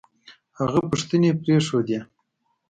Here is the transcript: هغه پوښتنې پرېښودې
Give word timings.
هغه 0.59 0.79
پوښتنې 0.89 1.29
پرېښودې 1.41 1.99